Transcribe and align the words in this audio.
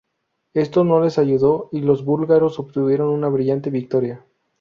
Esto 0.55 0.83
no 0.83 0.99
los 0.99 1.19
ayudó 1.19 1.69
y 1.71 1.81
los 1.81 2.03
búlgaros 2.03 2.57
obtuvieron 2.57 3.09
una 3.09 3.27
brillante 3.29 3.69
victoria. 3.69 4.25